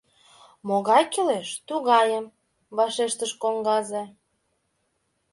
—Могай 0.67 1.03
кӱлеш— 1.13 1.49
тугайым,— 1.67 2.25
вашештыш 2.77 3.31
коҥгазе. 3.41 4.03